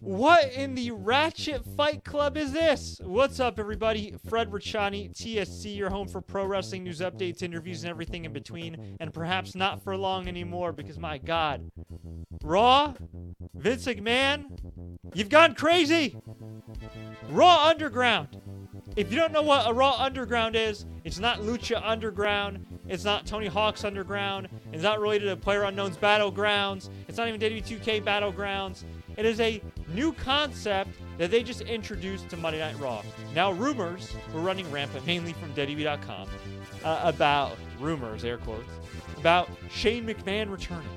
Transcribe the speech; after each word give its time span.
What 0.00 0.52
in 0.52 0.74
the 0.74 0.90
Ratchet 0.90 1.64
Fight 1.76 2.04
Club 2.04 2.36
is 2.36 2.52
this? 2.52 3.00
What's 3.02 3.40
up, 3.40 3.58
everybody? 3.58 4.14
Fred 4.28 4.50
Ricciani, 4.50 5.12
TSC, 5.12 5.76
your 5.76 5.90
home 5.90 6.08
for 6.08 6.20
pro 6.20 6.44
wrestling 6.44 6.84
news 6.84 7.00
updates, 7.00 7.42
interviews, 7.42 7.82
and 7.82 7.90
everything 7.90 8.24
in 8.24 8.32
between. 8.32 8.96
And 9.00 9.12
perhaps 9.12 9.54
not 9.54 9.82
for 9.82 9.96
long 9.96 10.28
anymore 10.28 10.72
because, 10.72 10.98
my 10.98 11.18
God, 11.18 11.70
Raw, 12.42 12.94
Vince 13.54 13.86
McMahon, 13.86 14.58
you've 15.14 15.28
gone 15.28 15.54
crazy. 15.54 16.16
Raw 17.30 17.68
Underground. 17.68 18.40
If 18.96 19.10
you 19.10 19.18
don't 19.18 19.32
know 19.32 19.42
what 19.42 19.68
a 19.68 19.72
Raw 19.72 19.96
Underground 19.98 20.54
is, 20.54 20.84
it's 21.04 21.18
not 21.18 21.40
Lucha 21.40 21.80
Underground. 21.82 22.66
It's 22.88 23.04
not 23.04 23.26
Tony 23.26 23.46
Hawk's 23.46 23.84
Underground. 23.84 24.48
It's 24.72 24.82
not 24.82 25.00
related 25.00 25.26
to 25.26 25.36
Player 25.36 25.62
Unknown's 25.62 25.96
Battlegrounds. 25.96 26.90
It's 27.08 27.16
not 27.16 27.28
even 27.28 27.40
WWE2K 27.40 28.02
Battlegrounds. 28.02 28.84
It 29.16 29.26
is 29.26 29.40
a 29.40 29.60
new 29.88 30.12
concept 30.12 30.90
that 31.18 31.30
they 31.30 31.42
just 31.42 31.60
introduced 31.62 32.30
to 32.30 32.36
Monday 32.36 32.60
Night 32.60 32.78
Raw. 32.78 33.02
Now, 33.34 33.52
rumors 33.52 34.14
were 34.32 34.40
running 34.40 34.70
rampant, 34.70 35.06
mainly 35.06 35.34
from 35.34 35.52
WWE.com, 35.54 36.28
uh, 36.84 37.00
about 37.04 37.56
rumors, 37.78 38.24
air 38.24 38.38
quotes, 38.38 38.68
about 39.18 39.50
Shane 39.70 40.06
McMahon 40.06 40.50
returning. 40.50 40.88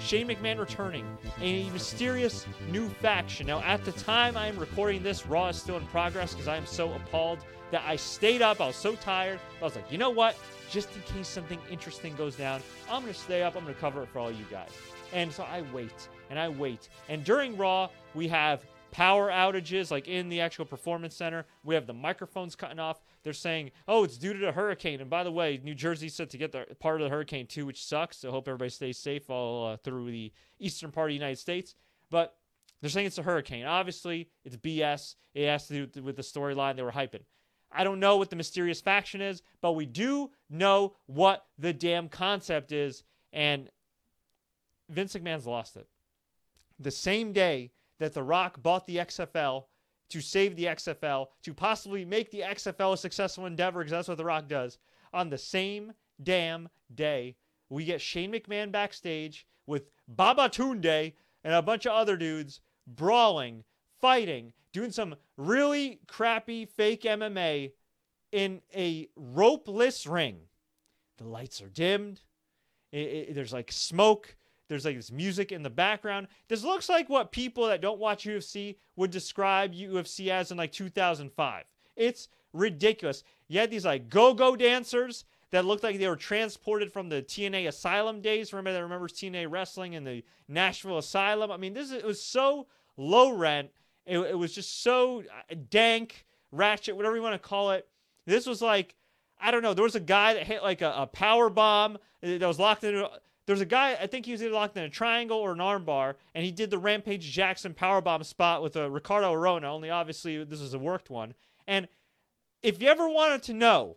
Shane 0.00 0.28
McMahon 0.28 0.58
returning, 0.58 1.06
a 1.42 1.68
mysterious 1.70 2.46
new 2.70 2.88
faction. 2.88 3.46
Now, 3.46 3.60
at 3.60 3.84
the 3.84 3.92
time 3.92 4.36
I 4.36 4.46
am 4.46 4.58
recording 4.58 5.02
this, 5.02 5.26
Raw 5.26 5.48
is 5.48 5.56
still 5.56 5.76
in 5.76 5.86
progress 5.88 6.32
because 6.32 6.48
I 6.48 6.56
am 6.56 6.64
so 6.64 6.94
appalled 6.94 7.40
that 7.70 7.82
I 7.86 7.96
stayed 7.96 8.40
up. 8.40 8.62
I 8.62 8.68
was 8.68 8.76
so 8.76 8.94
tired. 8.96 9.38
I 9.60 9.64
was 9.64 9.76
like, 9.76 9.92
you 9.92 9.98
know 9.98 10.10
what? 10.10 10.36
Just 10.70 10.88
in 10.96 11.02
case 11.02 11.28
something 11.28 11.58
interesting 11.70 12.16
goes 12.16 12.34
down, 12.34 12.62
I'm 12.90 13.02
going 13.02 13.12
to 13.12 13.20
stay 13.20 13.42
up. 13.42 13.56
I'm 13.56 13.64
going 13.64 13.74
to 13.74 13.80
cover 13.80 14.02
it 14.02 14.08
for 14.08 14.20
all 14.20 14.30
you 14.30 14.44
guys. 14.50 14.70
And 15.12 15.30
so 15.30 15.42
I 15.42 15.62
wait 15.72 16.08
and 16.30 16.38
I 16.38 16.48
wait. 16.48 16.88
And 17.08 17.24
during 17.24 17.56
Raw, 17.56 17.90
we 18.14 18.28
have 18.28 18.64
power 18.90 19.30
outages, 19.30 19.90
like 19.90 20.08
in 20.08 20.28
the 20.28 20.40
actual 20.40 20.64
performance 20.64 21.14
center. 21.14 21.46
We 21.64 21.74
have 21.74 21.86
the 21.86 21.92
microphones 21.92 22.56
cutting 22.56 22.78
off. 22.78 23.00
They're 23.22 23.32
saying, 23.32 23.70
oh, 23.86 24.04
it's 24.04 24.16
due 24.16 24.32
to 24.32 24.38
the 24.38 24.52
hurricane. 24.52 25.00
And 25.00 25.10
by 25.10 25.24
the 25.24 25.32
way, 25.32 25.60
New 25.62 25.74
Jersey's 25.74 26.14
set 26.14 26.30
to 26.30 26.38
get 26.38 26.52
the 26.52 26.66
part 26.78 27.00
of 27.00 27.04
the 27.04 27.14
hurricane 27.14 27.46
too, 27.46 27.66
which 27.66 27.84
sucks. 27.84 28.18
So 28.18 28.30
hope 28.30 28.48
everybody 28.48 28.70
stays 28.70 28.98
safe 28.98 29.28
all 29.30 29.68
uh, 29.68 29.76
through 29.76 30.10
the 30.10 30.32
eastern 30.58 30.90
part 30.90 31.10
of 31.10 31.10
the 31.10 31.14
United 31.14 31.38
States. 31.38 31.74
But 32.10 32.34
they're 32.80 32.90
saying 32.90 33.06
it's 33.06 33.18
a 33.18 33.22
hurricane. 33.22 33.66
Obviously, 33.66 34.28
it's 34.44 34.56
BS. 34.56 35.16
It 35.34 35.46
has 35.46 35.68
to 35.68 35.86
do 35.86 36.02
with 36.02 36.16
the 36.16 36.22
storyline 36.22 36.76
they 36.76 36.82
were 36.82 36.92
hyping. 36.92 37.24
I 37.72 37.84
don't 37.84 38.00
know 38.00 38.16
what 38.16 38.30
the 38.30 38.36
mysterious 38.36 38.80
faction 38.80 39.20
is, 39.20 39.42
but 39.60 39.72
we 39.72 39.86
do 39.86 40.30
know 40.48 40.96
what 41.06 41.44
the 41.56 41.72
damn 41.72 42.08
concept 42.08 42.72
is. 42.72 43.04
And 43.32 43.70
Vince 44.88 45.14
McMahon's 45.14 45.46
lost 45.46 45.76
it. 45.76 45.86
The 46.80 46.90
same 46.90 47.32
day 47.32 47.70
that 47.98 48.14
The 48.14 48.22
Rock 48.22 48.62
bought 48.62 48.86
the 48.86 48.96
XFL 48.96 49.64
to 50.08 50.20
save 50.20 50.56
the 50.56 50.64
XFL, 50.64 51.28
to 51.42 51.54
possibly 51.54 52.04
make 52.04 52.30
the 52.30 52.40
XFL 52.40 52.94
a 52.94 52.96
successful 52.96 53.46
endeavor, 53.46 53.78
because 53.78 53.92
that's 53.92 54.08
what 54.08 54.18
The 54.18 54.24
Rock 54.24 54.48
does, 54.48 54.78
on 55.12 55.30
the 55.30 55.38
same 55.38 55.92
damn 56.22 56.68
day, 56.92 57.36
we 57.68 57.84
get 57.84 58.00
Shane 58.00 58.32
McMahon 58.32 58.72
backstage 58.72 59.46
with 59.66 59.88
Baba 60.08 60.48
Babatunde 60.48 61.12
and 61.44 61.54
a 61.54 61.62
bunch 61.62 61.86
of 61.86 61.92
other 61.92 62.16
dudes 62.16 62.60
brawling, 62.86 63.64
fighting, 64.00 64.52
doing 64.72 64.90
some 64.90 65.14
really 65.36 66.00
crappy 66.08 66.66
fake 66.66 67.02
MMA 67.02 67.72
in 68.32 68.60
a 68.74 69.08
ropeless 69.16 70.10
ring. 70.10 70.40
The 71.18 71.28
lights 71.28 71.62
are 71.62 71.68
dimmed. 71.68 72.20
It, 72.92 72.98
it, 72.98 73.34
there's 73.34 73.52
like 73.52 73.70
smoke. 73.70 74.36
There's 74.70 74.84
like 74.84 74.94
this 74.94 75.10
music 75.10 75.50
in 75.50 75.64
the 75.64 75.68
background. 75.68 76.28
This 76.46 76.62
looks 76.62 76.88
like 76.88 77.08
what 77.08 77.32
people 77.32 77.66
that 77.66 77.80
don't 77.80 77.98
watch 77.98 78.24
UFC 78.24 78.76
would 78.94 79.10
describe 79.10 79.74
UFC 79.74 80.28
as 80.28 80.52
in 80.52 80.56
like 80.56 80.70
2005. 80.70 81.64
It's 81.96 82.28
ridiculous. 82.52 83.24
You 83.48 83.58
had 83.58 83.72
these 83.72 83.84
like 83.84 84.08
go-go 84.08 84.54
dancers 84.54 85.24
that 85.50 85.64
looked 85.64 85.82
like 85.82 85.98
they 85.98 86.06
were 86.06 86.14
transported 86.14 86.92
from 86.92 87.08
the 87.08 87.20
TNA 87.20 87.66
Asylum 87.66 88.20
days. 88.20 88.52
Remember 88.52 88.72
that 88.72 88.80
remembers 88.80 89.12
TNA 89.12 89.50
wrestling 89.50 89.94
in 89.94 90.04
the 90.04 90.22
Nashville 90.46 90.98
Asylum. 90.98 91.50
I 91.50 91.56
mean, 91.56 91.74
this 91.74 91.86
is, 91.86 91.94
it 91.94 92.04
was 92.04 92.22
so 92.22 92.68
low 92.96 93.32
rent. 93.32 93.70
It, 94.06 94.20
it 94.20 94.38
was 94.38 94.54
just 94.54 94.84
so 94.84 95.24
uh, 95.50 95.56
dank, 95.68 96.26
ratchet, 96.52 96.94
whatever 96.94 97.16
you 97.16 97.22
want 97.22 97.34
to 97.34 97.40
call 97.40 97.72
it. 97.72 97.88
This 98.24 98.46
was 98.46 98.62
like, 98.62 98.94
I 99.40 99.50
don't 99.50 99.62
know. 99.62 99.74
There 99.74 99.82
was 99.82 99.96
a 99.96 100.00
guy 100.00 100.34
that 100.34 100.46
hit 100.46 100.62
like 100.62 100.80
a, 100.80 100.94
a 100.96 101.06
power 101.08 101.50
bomb 101.50 101.98
that 102.22 102.40
was 102.40 102.60
locked 102.60 102.84
in. 102.84 103.04
There's 103.46 103.60
a 103.60 103.66
guy, 103.66 103.96
I 104.00 104.06
think 104.06 104.26
he 104.26 104.32
was 104.32 104.42
either 104.42 104.52
locked 104.52 104.76
in 104.76 104.84
a 104.84 104.88
triangle 104.88 105.38
or 105.38 105.52
an 105.52 105.58
armbar, 105.58 106.14
and 106.34 106.44
he 106.44 106.52
did 106.52 106.70
the 106.70 106.78
Rampage 106.78 107.30
Jackson 107.32 107.74
powerbomb 107.74 108.24
spot 108.24 108.62
with 108.62 108.76
a 108.76 108.90
Ricardo 108.90 109.32
Arona, 109.32 109.72
only 109.72 109.90
obviously 109.90 110.44
this 110.44 110.60
was 110.60 110.74
a 110.74 110.78
worked 110.78 111.10
one. 111.10 111.34
And 111.66 111.88
if 112.62 112.80
you 112.80 112.88
ever 112.88 113.08
wanted 113.08 113.42
to 113.44 113.54
know 113.54 113.96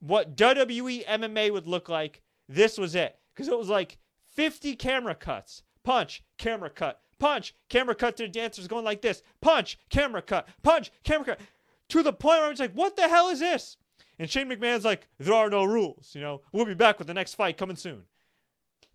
what 0.00 0.36
WWE 0.36 1.06
MMA 1.06 1.52
would 1.52 1.66
look 1.66 1.88
like, 1.88 2.22
this 2.48 2.78
was 2.78 2.94
it. 2.94 3.16
Because 3.34 3.48
it 3.48 3.58
was 3.58 3.68
like 3.68 3.98
50 4.34 4.74
camera 4.76 5.14
cuts. 5.14 5.62
Punch, 5.82 6.22
camera 6.36 6.68
cut, 6.68 7.00
punch, 7.18 7.54
camera 7.68 7.94
cut 7.94 8.16
to 8.16 8.24
the 8.24 8.28
dancers 8.28 8.68
going 8.68 8.84
like 8.84 9.00
this. 9.00 9.22
Punch, 9.40 9.78
camera 9.88 10.20
cut, 10.20 10.48
punch, 10.62 10.92
camera 11.04 11.24
cut. 11.24 11.40
To 11.88 12.02
the 12.02 12.12
point 12.12 12.40
where 12.40 12.50
just 12.50 12.60
like, 12.60 12.72
what 12.72 12.96
the 12.96 13.08
hell 13.08 13.28
is 13.28 13.40
this? 13.40 13.76
And 14.18 14.30
Shane 14.30 14.48
McMahon's 14.48 14.84
like, 14.84 15.08
there 15.18 15.34
are 15.34 15.48
no 15.48 15.64
rules. 15.64 16.10
You 16.14 16.20
know, 16.20 16.42
we'll 16.52 16.66
be 16.66 16.74
back 16.74 16.98
with 16.98 17.08
the 17.08 17.14
next 17.14 17.34
fight 17.34 17.56
coming 17.56 17.76
soon. 17.76 18.02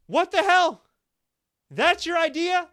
What 0.07 0.31
the 0.31 0.43
hell? 0.43 0.83
That's 1.71 2.05
your 2.05 2.17
idea? 2.17 2.69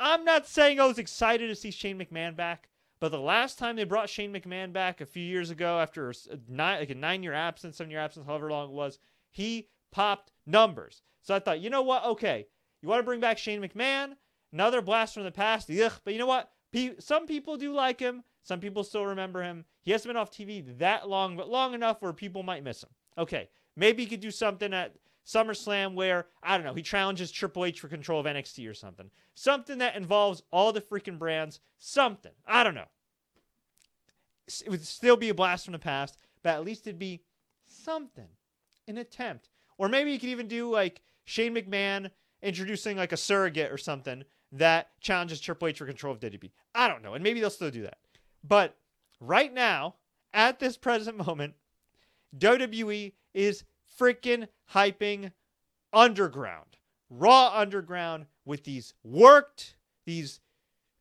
I'm 0.00 0.24
not 0.24 0.48
saying 0.48 0.80
oh, 0.80 0.84
I 0.84 0.88
was 0.88 0.98
excited 0.98 1.48
to 1.48 1.54
see 1.54 1.70
Shane 1.70 1.98
McMahon 1.98 2.34
back, 2.34 2.68
but 2.98 3.10
the 3.10 3.20
last 3.20 3.58
time 3.58 3.76
they 3.76 3.84
brought 3.84 4.08
Shane 4.08 4.32
McMahon 4.32 4.72
back 4.72 5.00
a 5.00 5.06
few 5.06 5.22
years 5.22 5.50
ago, 5.50 5.78
after 5.78 6.10
a 6.10 6.14
nine, 6.48 6.80
like 6.80 6.90
a 6.90 6.94
nine-year 6.94 7.32
absence, 7.32 7.76
seven-year 7.76 8.00
absence, 8.00 8.26
however 8.26 8.50
long 8.50 8.70
it 8.70 8.74
was, 8.74 8.98
he 9.30 9.68
popped 9.92 10.32
numbers. 10.46 11.02
So 11.22 11.34
I 11.34 11.38
thought, 11.38 11.60
you 11.60 11.70
know 11.70 11.82
what? 11.82 12.04
Okay, 12.04 12.46
you 12.82 12.88
want 12.88 12.98
to 12.98 13.04
bring 13.04 13.20
back 13.20 13.38
Shane 13.38 13.62
McMahon? 13.62 14.16
Another 14.52 14.82
blast 14.82 15.14
from 15.14 15.24
the 15.24 15.30
past. 15.30 15.70
Ugh. 15.70 15.92
But 16.04 16.12
you 16.12 16.18
know 16.18 16.26
what? 16.26 16.50
Some 16.98 17.26
people 17.26 17.56
do 17.56 17.72
like 17.72 18.00
him. 18.00 18.24
Some 18.42 18.60
people 18.60 18.84
still 18.84 19.06
remember 19.06 19.42
him. 19.42 19.64
He 19.82 19.92
hasn't 19.92 20.08
been 20.08 20.16
off 20.16 20.30
TV 20.30 20.78
that 20.78 21.08
long, 21.08 21.36
but 21.36 21.48
long 21.48 21.74
enough 21.74 22.02
where 22.02 22.12
people 22.12 22.42
might 22.42 22.64
miss 22.64 22.82
him. 22.82 22.90
Okay, 23.16 23.48
maybe 23.76 24.02
he 24.02 24.08
could 24.08 24.20
do 24.20 24.30
something 24.30 24.74
at 24.74 24.92
SummerSlam 25.26 25.94
where, 25.94 26.26
I 26.42 26.56
don't 26.56 26.66
know, 26.66 26.74
he 26.74 26.82
challenges 26.82 27.30
Triple 27.30 27.64
H 27.64 27.80
for 27.80 27.88
control 27.88 28.20
of 28.20 28.26
NXT 28.26 28.68
or 28.68 28.74
something. 28.74 29.10
Something 29.34 29.78
that 29.78 29.96
involves 29.96 30.42
all 30.50 30.72
the 30.72 30.80
freaking 30.80 31.18
brands. 31.18 31.60
Something. 31.78 32.32
I 32.46 32.62
don't 32.62 32.74
know. 32.74 32.88
It 34.64 34.68
would 34.68 34.84
still 34.84 35.16
be 35.16 35.30
a 35.30 35.34
blast 35.34 35.64
from 35.64 35.72
the 35.72 35.78
past, 35.78 36.18
but 36.42 36.50
at 36.50 36.64
least 36.64 36.86
it'd 36.86 36.98
be 36.98 37.22
something. 37.66 38.28
An 38.86 38.98
attempt. 38.98 39.48
Or 39.78 39.88
maybe 39.88 40.12
you 40.12 40.18
could 40.18 40.28
even 40.28 40.46
do 40.46 40.70
like 40.70 41.00
Shane 41.24 41.54
McMahon 41.54 42.10
introducing 42.42 42.96
like 42.96 43.12
a 43.12 43.16
surrogate 43.16 43.72
or 43.72 43.78
something 43.78 44.24
that 44.52 44.90
challenges 45.00 45.40
Triple 45.40 45.68
H 45.68 45.78
for 45.78 45.86
control 45.86 46.12
of 46.12 46.20
WWE. 46.20 46.50
I 46.74 46.86
don't 46.86 47.02
know. 47.02 47.14
And 47.14 47.24
maybe 47.24 47.40
they'll 47.40 47.50
still 47.50 47.70
do 47.70 47.82
that. 47.82 47.96
But 48.46 48.76
right 49.20 49.52
now, 49.52 49.94
at 50.34 50.58
this 50.58 50.76
present 50.76 51.16
moment, 51.16 51.54
WWE 52.38 53.12
is 53.32 53.64
freaking 53.98 54.48
hyping 54.72 55.32
underground, 55.92 56.78
raw 57.10 57.52
underground 57.54 58.26
with 58.44 58.64
these 58.64 58.94
worked, 59.02 59.76
these 60.06 60.40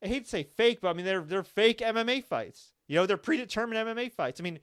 I 0.03 0.07
hate 0.07 0.25
to 0.25 0.29
say 0.29 0.43
fake, 0.43 0.81
but 0.81 0.89
I 0.89 0.93
mean 0.93 1.05
they're 1.05 1.21
they're 1.21 1.43
fake 1.43 1.79
MMA 1.79 2.23
fights. 2.23 2.73
You 2.87 2.95
know, 2.97 3.05
they're 3.05 3.17
predetermined 3.17 3.87
MMA 3.87 4.11
fights. 4.11 4.39
I 4.39 4.43
mean, 4.43 4.59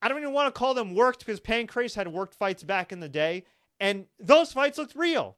I 0.00 0.08
don't 0.08 0.18
even 0.18 0.32
want 0.32 0.52
to 0.54 0.58
call 0.58 0.74
them 0.74 0.94
worked 0.94 1.20
because 1.20 1.40
Pancrase 1.40 1.94
had 1.94 2.08
worked 2.08 2.34
fights 2.34 2.62
back 2.62 2.92
in 2.92 3.00
the 3.00 3.08
day, 3.08 3.44
and 3.80 4.06
those 4.18 4.52
fights 4.52 4.78
looked 4.78 4.94
real. 4.94 5.36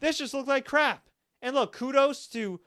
This 0.00 0.18
just 0.18 0.34
looked 0.34 0.48
like 0.48 0.66
crap. 0.66 1.08
And 1.40 1.54
look, 1.54 1.72
kudos 1.72 2.26
to 2.28 2.60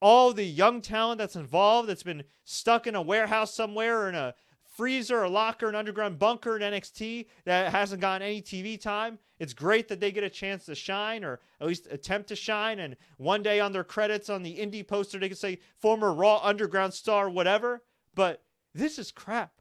all 0.00 0.32
the 0.32 0.44
young 0.44 0.80
talent 0.80 1.18
that's 1.18 1.36
involved 1.36 1.88
that's 1.88 2.02
been 2.02 2.24
stuck 2.44 2.86
in 2.86 2.94
a 2.94 3.02
warehouse 3.02 3.54
somewhere 3.54 4.02
or 4.02 4.08
in 4.08 4.14
a 4.14 4.34
freezer, 4.74 5.22
a 5.22 5.28
locker, 5.28 5.68
an 5.68 5.74
underground 5.74 6.18
bunker 6.18 6.56
in 6.56 6.62
NXT 6.62 7.26
that 7.44 7.72
hasn't 7.72 8.00
gotten 8.00 8.26
any 8.26 8.42
TV 8.42 8.80
time. 8.80 9.18
It's 9.38 9.54
great 9.54 9.88
that 9.88 10.00
they 10.00 10.12
get 10.12 10.24
a 10.24 10.30
chance 10.30 10.66
to 10.66 10.74
shine 10.74 11.24
or 11.24 11.40
at 11.60 11.66
least 11.66 11.88
attempt 11.90 12.28
to 12.28 12.36
shine. 12.36 12.78
And 12.78 12.96
one 13.16 13.42
day 13.42 13.60
on 13.60 13.72
their 13.72 13.84
credits 13.84 14.28
on 14.28 14.42
the 14.42 14.56
indie 14.56 14.86
poster, 14.86 15.18
they 15.18 15.28
can 15.28 15.36
say 15.36 15.58
former 15.78 16.12
Raw 16.12 16.40
Underground 16.42 16.94
star, 16.94 17.28
whatever. 17.28 17.82
But 18.14 18.42
this 18.74 18.98
is 18.98 19.10
crap. 19.10 19.60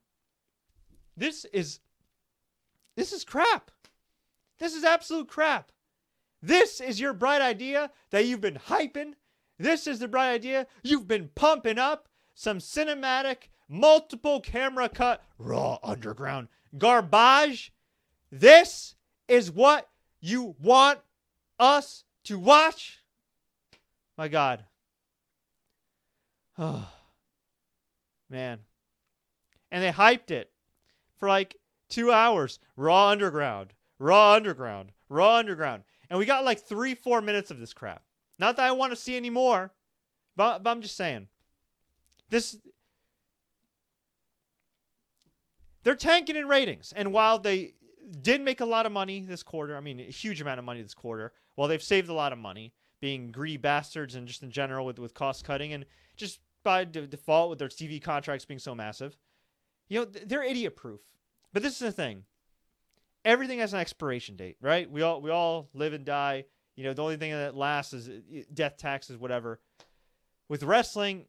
This 1.15 1.45
is 1.45 1.79
this 2.95 3.13
is 3.13 3.23
crap. 3.23 3.71
This 4.59 4.75
is 4.75 4.83
absolute 4.83 5.27
crap. 5.27 5.71
This 6.41 6.79
is 6.79 6.99
your 6.99 7.13
bright 7.13 7.41
idea 7.41 7.91
that 8.11 8.25
you've 8.25 8.41
been 8.41 8.59
hyping. 8.67 9.13
This 9.57 9.87
is 9.87 9.99
the 9.99 10.07
bright 10.07 10.31
idea 10.31 10.67
you've 10.83 11.07
been 11.07 11.29
pumping 11.35 11.79
up. 11.79 12.07
Some 12.35 12.57
cinematic 12.57 13.49
multiple 13.67 14.41
camera 14.41 14.89
cut, 14.89 15.23
raw 15.37 15.77
underground 15.83 16.47
garbage. 16.77 17.71
This 18.31 18.95
is 19.27 19.51
what 19.51 19.89
you 20.19 20.55
want 20.61 20.99
us 21.59 22.03
to 22.25 22.39
watch? 22.39 22.99
My 24.17 24.27
God. 24.27 24.65
Oh, 26.57 26.87
man. 28.29 28.59
And 29.71 29.83
they 29.83 29.91
hyped 29.91 30.31
it 30.31 30.51
for 31.17 31.27
like 31.27 31.55
two 31.89 32.11
hours. 32.11 32.59
Raw 32.75 33.09
Underground, 33.09 33.73
Raw 33.99 34.33
Underground, 34.33 34.91
Raw 35.09 35.37
Underground. 35.37 35.83
And 36.09 36.19
we 36.19 36.25
got 36.25 36.45
like 36.45 36.59
three, 36.59 36.95
four 36.95 37.21
minutes 37.21 37.49
of 37.49 37.59
this 37.59 37.73
crap. 37.73 38.03
Not 38.37 38.57
that 38.57 38.65
I 38.65 38.71
want 38.71 38.91
to 38.91 38.95
see 38.95 39.15
any 39.15 39.29
more, 39.29 39.71
but, 40.35 40.63
but 40.63 40.69
I'm 40.69 40.81
just 40.81 40.97
saying. 40.97 41.27
This. 42.29 42.57
They're 45.83 45.95
tanking 45.95 46.35
in 46.35 46.47
ratings. 46.47 46.93
And 46.95 47.13
while 47.13 47.39
they 47.39 47.73
did 48.21 48.41
make 48.41 48.61
a 48.61 48.65
lot 48.65 48.85
of 48.85 48.91
money 48.91 49.21
this 49.21 49.43
quarter, 49.43 49.75
I 49.75 49.79
mean, 49.79 49.99
a 49.99 50.03
huge 50.03 50.41
amount 50.41 50.59
of 50.59 50.65
money 50.65 50.81
this 50.81 50.93
quarter, 50.93 51.33
while 51.55 51.67
they've 51.67 51.83
saved 51.83 52.09
a 52.09 52.13
lot 52.13 52.33
of 52.33 52.39
money, 52.39 52.73
being 53.01 53.31
greedy 53.31 53.57
bastards 53.57 54.15
and 54.15 54.27
just 54.27 54.43
in 54.43 54.51
general 54.51 54.85
with, 54.85 54.97
with 54.97 55.13
cost 55.13 55.43
cutting 55.43 55.73
and 55.73 55.85
just 56.15 56.39
by 56.63 56.85
de- 56.85 57.07
default 57.07 57.49
with 57.49 57.59
their 57.59 57.67
TV 57.67 58.01
contracts 58.01 58.45
being 58.45 58.59
so 58.59 58.73
massive, 58.73 59.17
you 59.89 59.99
know, 59.99 60.05
they're 60.05 60.43
idiot 60.43 60.75
proof. 60.75 61.01
But 61.51 61.63
this 61.63 61.73
is 61.73 61.79
the 61.79 61.91
thing. 61.91 62.23
Everything 63.25 63.59
has 63.59 63.73
an 63.73 63.79
expiration 63.79 64.35
date, 64.35 64.57
right? 64.61 64.89
We 64.89 65.01
all 65.01 65.21
we 65.21 65.29
all 65.29 65.69
live 65.73 65.93
and 65.93 66.05
die. 66.05 66.45
You 66.75 66.83
know, 66.83 66.93
the 66.93 67.03
only 67.03 67.17
thing 67.17 67.31
that 67.31 67.55
lasts 67.55 67.93
is 67.93 68.09
uh, 68.09 68.41
death, 68.53 68.77
taxes, 68.77 69.17
whatever. 69.17 69.59
With 70.49 70.63
wrestling, 70.63 71.25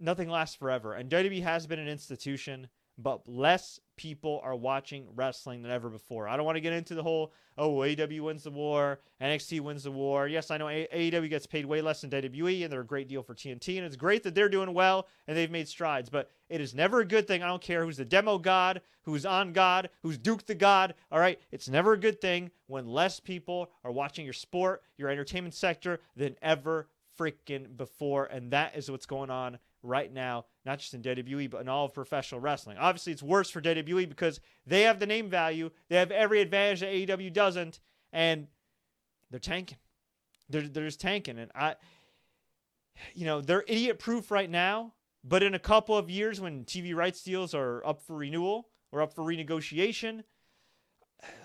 nothing 0.00 0.28
lasts 0.28 0.56
forever. 0.56 0.94
And 0.94 1.10
WWE 1.10 1.42
has 1.42 1.66
been 1.66 1.78
an 1.78 1.88
institution 1.88 2.68
but 2.98 3.28
less 3.28 3.78
people 3.96 4.40
are 4.42 4.56
watching 4.56 5.06
wrestling 5.14 5.62
than 5.62 5.70
ever 5.70 5.88
before. 5.88 6.28
I 6.28 6.36
don't 6.36 6.44
want 6.44 6.56
to 6.56 6.60
get 6.60 6.72
into 6.72 6.94
the 6.94 7.02
whole, 7.02 7.32
oh, 7.56 7.76
AEW 7.76 8.20
wins 8.20 8.42
the 8.42 8.50
war, 8.50 9.00
NXT 9.20 9.60
wins 9.60 9.84
the 9.84 9.90
war. 9.90 10.26
Yes, 10.26 10.50
I 10.50 10.56
know 10.56 10.66
AEW 10.66 11.30
gets 11.30 11.46
paid 11.46 11.64
way 11.64 11.80
less 11.80 12.00
than 12.00 12.10
WWE, 12.10 12.64
and 12.64 12.72
they're 12.72 12.80
a 12.80 12.86
great 12.86 13.08
deal 13.08 13.22
for 13.22 13.34
TNT, 13.34 13.76
and 13.76 13.86
it's 13.86 13.96
great 13.96 14.24
that 14.24 14.34
they're 14.34 14.48
doing 14.48 14.74
well 14.74 15.06
and 15.26 15.36
they've 15.36 15.50
made 15.50 15.68
strides, 15.68 16.10
but 16.10 16.30
it 16.48 16.60
is 16.60 16.74
never 16.74 17.00
a 17.00 17.04
good 17.04 17.26
thing. 17.26 17.42
I 17.42 17.46
don't 17.46 17.62
care 17.62 17.84
who's 17.84 17.96
the 17.96 18.04
demo 18.04 18.38
god, 18.38 18.80
who's 19.02 19.24
on 19.24 19.52
God, 19.52 19.90
who's 20.02 20.18
Duke 20.18 20.46
the 20.46 20.54
God, 20.54 20.94
all 21.12 21.20
right? 21.20 21.40
It's 21.52 21.68
never 21.68 21.92
a 21.92 21.98
good 21.98 22.20
thing 22.20 22.50
when 22.66 22.86
less 22.86 23.20
people 23.20 23.70
are 23.84 23.92
watching 23.92 24.24
your 24.24 24.34
sport, 24.34 24.82
your 24.96 25.08
entertainment 25.08 25.54
sector, 25.54 26.00
than 26.16 26.36
ever 26.42 26.88
freaking 27.18 27.76
before, 27.76 28.26
and 28.26 28.52
that 28.52 28.76
is 28.76 28.90
what's 28.90 29.06
going 29.06 29.30
on 29.30 29.58
right 29.82 30.12
now, 30.12 30.46
not 30.64 30.78
just 30.78 30.94
in 30.94 31.02
WWE, 31.02 31.50
but 31.50 31.60
in 31.60 31.68
all 31.68 31.84
of 31.84 31.94
professional 31.94 32.40
wrestling. 32.40 32.76
Obviously, 32.78 33.12
it's 33.12 33.22
worse 33.22 33.50
for 33.50 33.60
WWE 33.60 34.08
because 34.08 34.40
they 34.66 34.82
have 34.82 34.98
the 34.98 35.06
name 35.06 35.28
value, 35.30 35.70
they 35.88 35.96
have 35.96 36.10
every 36.10 36.40
advantage 36.40 36.80
that 36.80 36.90
AEW 36.90 37.32
doesn't, 37.32 37.80
and 38.12 38.48
they're 39.30 39.40
tanking. 39.40 39.78
They're, 40.48 40.62
they're 40.62 40.86
just 40.86 41.00
tanking. 41.00 41.38
And 41.38 41.50
I, 41.54 41.76
you 43.14 43.26
know, 43.26 43.40
they're 43.40 43.64
idiot 43.66 43.98
proof 43.98 44.30
right 44.30 44.50
now, 44.50 44.94
but 45.24 45.42
in 45.42 45.54
a 45.54 45.58
couple 45.58 45.96
of 45.96 46.10
years 46.10 46.40
when 46.40 46.64
TV 46.64 46.94
rights 46.94 47.22
deals 47.22 47.54
are 47.54 47.84
up 47.86 48.02
for 48.02 48.16
renewal 48.16 48.68
or 48.92 49.02
up 49.02 49.12
for 49.14 49.22
renegotiation, 49.22 50.22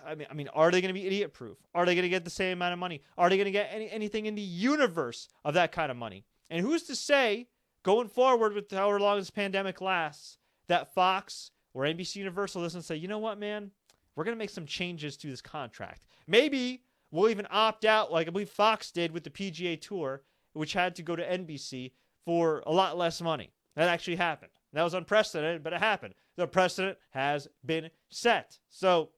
I 0.06 0.16
mean, 0.16 0.28
I 0.30 0.34
mean, 0.34 0.50
are 0.50 0.72
they 0.72 0.82
going 0.82 0.94
to 0.94 1.00
be 1.00 1.08
idiot 1.08 1.34
proof? 1.34 1.58
Are 1.74 1.86
they 1.86 1.96
going 1.96 2.04
to 2.04 2.10
get 2.10 2.24
the 2.24 2.30
same 2.30 2.54
amount 2.54 2.74
of 2.74 2.80
money? 2.80 3.02
Are 3.18 3.30
they 3.30 3.38
going 3.38 3.46
to 3.46 3.52
get 3.52 3.70
any, 3.72 3.90
anything 3.90 4.26
in 4.26 4.36
the 4.36 4.42
universe 4.42 5.28
of 5.44 5.56
that 5.56 5.72
kind 5.72 5.90
of 5.92 5.98
money? 5.98 6.26
And 6.50 6.64
who's 6.64 6.84
to 6.84 6.96
say 6.96 7.48
going 7.84 8.08
forward 8.08 8.54
with 8.54 8.72
however 8.72 9.00
long 9.00 9.20
this 9.20 9.30
pandemic 9.30 9.82
lasts, 9.82 10.38
that 10.68 10.94
Fox 10.94 11.52
or 11.74 11.84
NBC 11.84 12.18
Universal 12.18 12.64
and 12.64 12.84
say, 12.84 12.96
you 12.96 13.08
know 13.08 13.20
what, 13.20 13.38
man, 13.38 13.72
we're 14.16 14.24
going 14.24 14.36
to 14.36 14.40
make 14.40 14.50
some 14.50 14.66
changes 14.66 15.18
to 15.18 15.28
this 15.28 15.42
contract. 15.42 16.06
Maybe 16.28 16.84
we'll 17.12 17.30
even 17.30 17.48
opt 17.52 17.86
out, 17.86 18.12
like 18.12 18.28
I 18.28 18.32
believe 18.32 18.50
Fox 18.50 18.92
did 18.92 19.12
with 19.12 19.24
the 19.24 19.30
PGA 19.30 19.80
Tour, 19.80 20.24
which 20.54 20.74
had 20.74 20.96
to 20.96 21.04
go 21.04 21.16
to 21.16 21.24
NBC 21.24 21.92
for 22.26 22.64
a 22.66 22.72
lot 22.72 22.98
less 22.98 23.22
money. 23.22 23.52
That 23.76 23.90
actually 23.90 24.18
happened. 24.18 24.52
That 24.72 24.84
was 24.84 24.94
unprecedented, 24.94 25.64
but 25.64 25.74
it 25.74 25.80
happened. 25.80 26.14
The 26.36 26.48
precedent 26.48 26.98
has 27.12 27.48
been 27.66 27.90
set. 28.10 28.60
So 28.70 29.10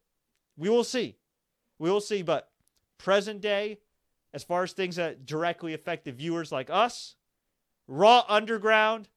we 0.58 0.70
will 0.70 0.84
see. 0.84 1.18
We 1.78 1.92
will 1.92 2.02
see. 2.02 2.22
But 2.22 2.50
present 2.98 3.42
day, 3.42 3.80
as 4.34 4.44
far 4.44 4.64
as 4.64 4.74
things 4.74 4.96
that 4.96 5.26
directly 5.26 5.74
affect 5.74 6.06
the 6.06 6.12
viewers 6.12 6.52
like 6.52 6.70
us, 6.70 7.16
Raw 7.88 8.24
Underground. 8.28 9.10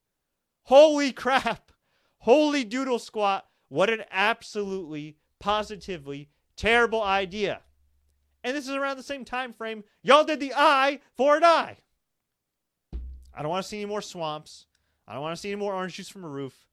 Holy 0.64 1.12
crap. 1.24 1.72
Holy 2.18 2.64
doodle 2.64 2.98
squat. 2.98 3.46
What 3.68 3.90
an 3.90 4.04
absolutely, 4.10 5.16
positively 5.38 6.28
terrible 6.56 7.02
idea. 7.02 7.60
And 8.44 8.56
this 8.56 8.68
is 8.68 8.74
around 8.74 8.96
the 8.96 9.02
same 9.02 9.24
time 9.24 9.52
frame 9.52 9.84
y'all 10.02 10.24
did 10.24 10.40
the 10.40 10.54
eye 10.54 11.00
for 11.16 11.36
an 11.36 11.44
eye. 11.44 11.76
I 13.34 13.42
don't 13.42 13.50
want 13.50 13.62
to 13.62 13.68
see 13.68 13.78
any 13.78 13.86
more 13.86 14.02
swamps. 14.02 14.66
I 15.06 15.12
don't 15.14 15.22
want 15.22 15.36
to 15.36 15.40
see 15.40 15.50
any 15.50 15.60
more 15.60 15.74
orange 15.74 15.94
juice 15.94 16.08
from 16.08 16.24
a 16.24 16.28
roof. 16.28 16.66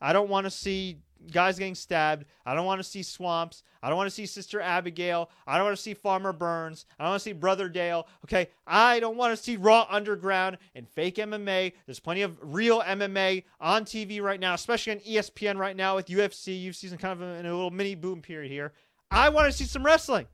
I 0.00 0.12
don't 0.12 0.28
want 0.28 0.44
to 0.46 0.50
see 0.50 0.98
guys 1.30 1.58
getting 1.58 1.74
stabbed. 1.74 2.24
I 2.44 2.54
don't 2.54 2.66
want 2.66 2.80
to 2.80 2.84
see 2.84 3.02
swamps. 3.02 3.62
I 3.82 3.88
don't 3.88 3.96
want 3.96 4.08
to 4.08 4.14
see 4.14 4.26
Sister 4.26 4.60
Abigail. 4.60 5.30
I 5.46 5.56
don't 5.56 5.66
want 5.66 5.76
to 5.76 5.82
see 5.82 5.94
Farmer 5.94 6.32
Burns. 6.32 6.86
I 6.98 7.04
don't 7.04 7.12
want 7.12 7.20
to 7.20 7.24
see 7.24 7.32
Brother 7.32 7.68
Dale. 7.68 8.06
Okay. 8.24 8.48
I 8.66 9.00
don't 9.00 9.16
want 9.16 9.36
to 9.36 9.42
see 9.42 9.56
Raw 9.56 9.86
Underground 9.90 10.58
and 10.74 10.88
fake 10.88 11.16
MMA. 11.16 11.72
There's 11.86 12.00
plenty 12.00 12.22
of 12.22 12.38
real 12.42 12.80
MMA 12.82 13.44
on 13.60 13.84
TV 13.84 14.20
right 14.22 14.40
now, 14.40 14.54
especially 14.54 14.92
on 14.92 14.98
ESPN 15.00 15.56
right 15.58 15.76
now 15.76 15.96
with 15.96 16.06
UFC. 16.06 16.66
UFC's 16.66 16.92
in 16.92 16.98
kind 16.98 17.20
of 17.20 17.22
in 17.38 17.46
a 17.46 17.54
little 17.54 17.70
mini 17.70 17.94
boom 17.94 18.22
period 18.22 18.50
here. 18.50 18.72
I 19.10 19.28
want 19.28 19.50
to 19.50 19.56
see 19.56 19.64
some 19.64 19.84
wrestling, 19.84 20.26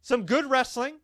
some 0.00 0.24
good 0.24 0.48
wrestling. 0.48 0.94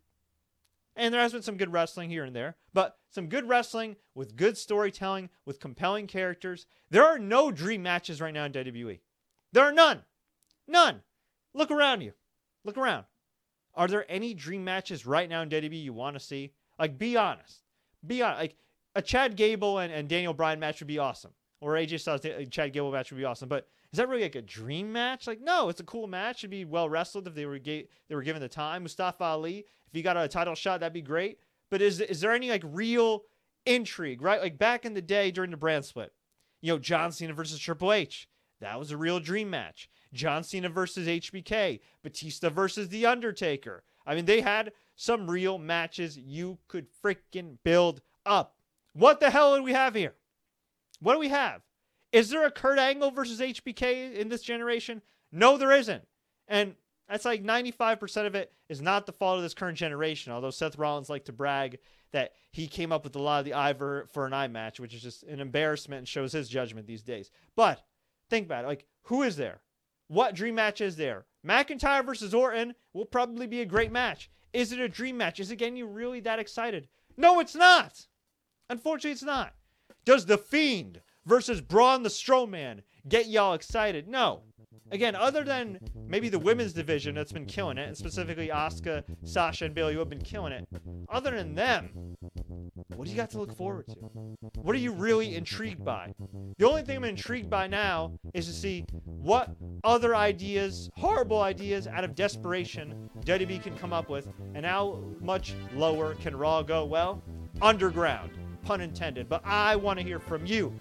And 0.97 1.13
there 1.13 1.21
has 1.21 1.33
been 1.33 1.43
some 1.43 1.59
good 1.59 1.73
wrestling 1.73 2.09
here 2.09 2.25
and 2.25 2.35
there, 2.35 2.57
but 2.73 2.97
some 3.11 3.29
good 3.29 3.47
wrestling 3.47 3.97
with 4.15 4.35
good 4.35 4.57
storytelling, 4.57 5.29
with 5.45 5.61
compelling 5.61 6.07
characters. 6.07 6.67
There 6.91 7.05
are 7.05 7.19
no 7.19 7.51
dream 7.51 7.83
matches 7.83 8.21
right 8.21 8.33
now 8.33 8.45
in 8.45 8.53
WWE. 8.53 9.01
There 9.53 9.65
are 9.65 9.73
none. 9.73 10.03
None. 10.67 11.03
Look 11.53 11.71
around 11.71 12.01
you. 12.01 12.13
Look 12.65 12.79
around. 12.79 13.05
Are 13.75 13.89
there 13.89 14.11
any 14.11 14.33
dream 14.33 14.65
matches 14.65 15.05
right 15.05 15.29
now 15.29 15.43
in 15.43 15.51
WWE 15.51 15.83
you 15.83 15.93
want 15.93 16.17
to 16.17 16.21
see? 16.21 16.53
Like, 16.79 16.99
be 16.99 17.17
honest. 17.17 17.63
Be 18.07 18.23
honest. 18.23 18.41
Like, 18.41 18.57
a 18.95 19.03
Chad 19.03 19.37
Gable 19.37 19.79
and, 19.79 19.93
and 19.93 20.09
Daniel 20.09 20.33
Bryan 20.33 20.59
match 20.59 20.81
would 20.81 20.89
be 20.89 20.99
awesome. 20.99 21.33
Or 21.61 21.73
AJ 21.73 22.01
Styles 22.01 22.23
Chad 22.51 22.73
Gable 22.73 22.91
match 22.91 23.11
would 23.11 23.19
be 23.19 23.25
awesome. 23.25 23.49
But 23.49 23.69
is 23.97 23.99
that 23.99 24.11
really 24.11 24.25
like 24.25 24.35
a 24.35 24.43
dream 24.43 24.93
match? 24.93 25.27
Like, 25.27 25.41
no, 25.41 25.71
it's 25.71 25.81
a 25.81 25.85
cool 25.85 26.07
match. 26.07 26.41
It'd 26.41 26.51
be 26.51 26.67
well 26.67 26.87
wrestled 26.87 27.27
if 27.27 27.35
they 27.35 27.47
were 27.47 27.59
they 27.59 27.87
were 28.11 28.21
given 28.21 28.43
the 28.43 28.49
time. 28.49 28.83
Mustafa 28.83 29.25
Ali, 29.25 29.61
if 29.61 29.95
he 29.95 30.03
got 30.03 30.19
a 30.19 30.29
title 30.29 30.55
shot, 30.55 30.81
that'd 30.81 30.93
be 30.93 31.01
great. 31.01 31.39
But 31.71 31.81
is 31.81 32.03
is 32.03 32.21
there 32.21 32.33
any 32.33 32.51
like 32.51 32.63
real 32.63 33.23
intrigue, 33.65 34.21
right? 34.21 34.39
Like 34.39 34.59
back 34.59 34.85
in 34.85 34.93
the 34.93 35.01
day 35.01 35.31
during 35.31 35.51
the 35.51 35.57
brand 35.57 35.87
split, 35.87 36.13
you 36.61 36.75
know, 36.75 36.79
John 36.79 37.11
Cena 37.11 37.33
versus 37.33 37.59
Triple 37.59 37.91
H. 37.91 38.29
That 38.61 38.79
was 38.79 38.91
a 38.91 38.99
real 38.99 39.19
dream 39.19 39.49
match. 39.49 39.89
John 40.13 40.45
Cena 40.45 40.69
versus 40.69 41.09
HBK, 41.09 41.81
Batista 42.03 42.51
versus 42.51 42.91
The 42.91 43.07
Undertaker. 43.07 43.83
I 44.07 44.15
mean, 44.15 44.27
they 44.27 44.43
had 44.43 44.73
some 44.95 45.31
real 45.31 45.57
matches 45.57 46.19
you 46.19 46.59
could 46.69 46.89
freaking 47.03 47.57
build 47.65 48.03
up. 48.27 48.57
What 48.93 49.21
the 49.21 49.31
hell 49.31 49.57
do 49.57 49.63
we 49.63 49.73
have 49.73 49.95
here? 49.95 50.17
What 51.01 51.15
do 51.15 51.19
we 51.19 51.29
have? 51.29 51.63
Is 52.13 52.31
there 52.31 52.47
a 52.47 52.51
Kurt 52.51 52.79
Angle 52.79 53.11
versus 53.11 53.41
HBK 53.41 54.15
in 54.15 54.29
this 54.29 54.43
generation? 54.43 55.03
No, 55.33 55.57
there 55.57 55.73
isn't. 55.73 56.05
And 56.49 56.75
that's 57.09 57.25
like 57.25 57.43
95% 57.43 58.27
of 58.27 58.35
it 58.35 58.53
is 58.69 58.81
not 58.81 59.07
the 59.07 59.13
fault 59.13 59.37
of 59.37 59.43
this 59.43 59.55
current 59.55 59.79
generation, 59.79 60.33
although 60.33 60.51
Seth 60.51 60.79
Rollins 60.79 61.11
liked 61.11 61.27
to 61.27 61.33
brag 61.33 61.79
that 62.13 62.33
he 62.53 62.67
came 62.67 62.93
up 62.93 63.05
with 63.05 63.17
a 63.17 63.21
lot 63.21 63.41
of 63.41 63.45
the 63.45 63.55
eye 63.55 63.75
for 63.75 64.27
an 64.27 64.33
eye 64.33 64.49
match, 64.49 64.81
which 64.81 64.95
is 64.95 65.03
just 65.03 65.23
an 65.25 65.41
embarrassment 65.41 65.99
and 65.99 66.09
shows 66.09 66.33
his 66.33 66.49
judgment 66.49 66.87
these 66.87 67.03
days. 67.03 67.31
But 67.55 67.85
think 68.31 68.47
about 68.47 68.65
it. 68.65 68.69
Like, 68.69 68.87
who 69.03 69.23
is 69.23 69.37
there? 69.37 69.61
What 70.09 70.35
dream 70.35 70.55
match 70.55 70.81
is 70.81 70.97
there? 70.97 71.27
McIntyre 71.47 72.05
versus 72.05 72.33
Orton 72.33 72.75
will 72.93 73.05
probably 73.05 73.47
be 73.47 73.61
a 73.61 73.67
great 73.67 73.93
match. 73.93 74.31
Is 74.53 74.73
it 74.73 74.81
a 74.81 74.89
dream 74.89 75.17
match? 75.17 75.41
Is 75.41 75.51
it 75.51 75.57
getting 75.57 75.77
you 75.77 75.87
really 75.87 76.21
that 76.21 76.39
excited? 76.39 76.89
No, 77.17 77.41
it's 77.41 77.55
not. 77.55 78.07
Unfortunately, 78.71 79.13
it's 79.13 79.23
not. 79.23 79.55
Does 80.05 80.27
The 80.27 80.39
Fiend 80.39 81.03
versus 81.27 81.61
Braun 81.61 82.03
the 82.03 82.09
Strowman 82.09 82.81
get 83.09 83.27
y'all 83.27 83.55
excited? 83.55 84.09
No. 84.09 84.43
Again, 84.93 85.17
other 85.17 85.43
than 85.43 85.81
maybe 86.07 86.29
the 86.29 86.39
women's 86.39 86.73
division 86.73 87.15
that's 87.15 87.33
been 87.33 87.47
killing 87.47 87.77
it, 87.77 87.89
and 87.89 87.97
specifically 87.97 88.49
Asuka, 88.49 89.03
Sasha, 89.25 89.65
and 89.65 89.75
Bayley 89.75 89.95
who 89.95 89.99
have 89.99 90.09
been 90.09 90.21
killing 90.21 90.53
it, 90.53 90.69
other 91.09 91.33
than 91.33 91.57
them, 91.57 92.17
what 92.95 93.05
do 93.05 93.11
you 93.11 93.17
got 93.17 93.31
to 93.31 93.39
look 93.39 93.57
forward 93.57 93.89
to? 93.89 93.97
What 94.63 94.77
are 94.77 94.79
you 94.79 94.93
really 94.93 95.35
intrigued 95.35 95.85
by? 95.85 96.15
The 96.59 96.69
only 96.69 96.83
thing 96.83 96.99
I'm 96.99 97.05
intrigued 97.05 97.51
by 97.51 97.67
now 97.67 98.13
is 98.33 98.47
to 98.47 98.53
see 98.53 98.85
what 99.05 99.51
other 99.83 100.15
ideas, 100.15 100.89
horrible 100.95 101.41
ideas 101.43 101.89
out 101.89 102.05
of 102.05 102.15
desperation, 102.15 103.11
WWE 103.25 103.63
can 103.63 103.77
come 103.77 103.93
up 103.93 104.09
with, 104.09 104.29
and 104.55 104.65
how 104.65 105.03
much 105.21 105.55
lower 105.75 106.15
can 106.15 106.37
Raw 106.37 106.63
go? 106.63 106.85
Well, 106.85 107.23
underground, 107.61 108.31
pun 108.63 108.81
intended. 108.81 109.29
But 109.29 109.43
I 109.45 109.75
want 109.75 109.99
to 109.99 110.05
hear 110.05 110.21
from 110.21 110.47
you. 110.47 110.79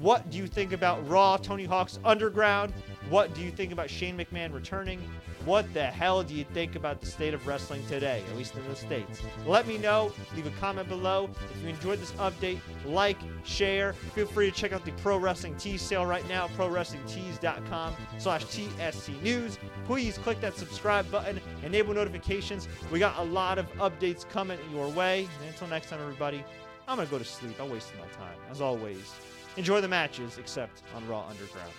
What 0.00 0.30
do 0.30 0.38
you 0.38 0.46
think 0.46 0.72
about 0.72 1.06
Raw, 1.08 1.36
Tony 1.36 1.64
Hawk's 1.64 1.98
Underground? 2.04 2.72
What 3.08 3.34
do 3.34 3.40
you 3.40 3.50
think 3.50 3.72
about 3.72 3.90
Shane 3.90 4.16
McMahon 4.16 4.54
returning? 4.54 5.00
What 5.44 5.72
the 5.74 5.86
hell 5.86 6.22
do 6.22 6.34
you 6.34 6.44
think 6.44 6.76
about 6.76 7.00
the 7.00 7.06
state 7.06 7.34
of 7.34 7.44
wrestling 7.48 7.82
today, 7.88 8.22
at 8.30 8.36
least 8.36 8.54
in 8.54 8.68
the 8.68 8.76
States? 8.76 9.20
Let 9.44 9.66
me 9.66 9.76
know. 9.76 10.12
Leave 10.36 10.46
a 10.46 10.50
comment 10.60 10.88
below. 10.88 11.28
If 11.52 11.62
you 11.62 11.68
enjoyed 11.68 11.98
this 11.98 12.12
update, 12.12 12.60
like, 12.84 13.16
share. 13.44 13.92
Feel 13.92 14.26
free 14.26 14.48
to 14.48 14.56
check 14.56 14.72
out 14.72 14.84
the 14.84 14.92
Pro 14.92 15.16
Wrestling 15.16 15.56
Tees 15.56 15.82
sale 15.82 16.06
right 16.06 16.26
now, 16.28 16.46
prowrestlingtees.com 16.48 17.96
slash 18.18 18.44
TSC 18.44 19.20
News. 19.20 19.58
Please 19.84 20.16
click 20.18 20.40
that 20.42 20.56
subscribe 20.56 21.10
button, 21.10 21.40
enable 21.64 21.92
notifications. 21.92 22.68
We 22.92 23.00
got 23.00 23.18
a 23.18 23.24
lot 23.24 23.58
of 23.58 23.72
updates 23.78 24.28
coming 24.28 24.60
your 24.70 24.88
way. 24.90 25.26
And 25.40 25.48
until 25.48 25.66
next 25.66 25.90
time, 25.90 26.00
everybody, 26.00 26.44
I'm 26.86 26.96
going 26.96 27.08
to 27.08 27.10
go 27.10 27.18
to 27.18 27.24
sleep. 27.24 27.60
I 27.60 27.66
wasted 27.66 27.98
my 27.98 28.06
time, 28.16 28.36
as 28.48 28.60
always. 28.60 29.12
Enjoy 29.58 29.80
the 29.80 29.88
matches, 29.88 30.38
except 30.38 30.82
on 30.94 31.04
Raw 31.08 31.26
Underground. 31.28 31.72